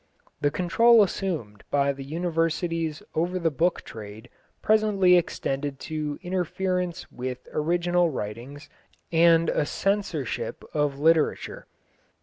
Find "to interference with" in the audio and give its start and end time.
5.81-7.47